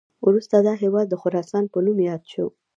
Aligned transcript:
وروسته 0.27 0.55
دا 0.67 0.73
هیواد 0.83 1.05
د 1.09 1.15
خراسان 1.21 1.63
په 1.73 1.77
نوم 1.85 1.97
یاد 2.09 2.21
شو 2.31 2.45